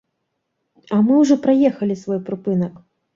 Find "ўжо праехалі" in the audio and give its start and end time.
1.19-1.97